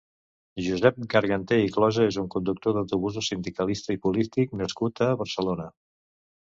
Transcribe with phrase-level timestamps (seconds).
[0.67, 5.75] Josep Garganté i Closa és un conductor d'autobusos, sindicalista i polític nascut a Barcelona.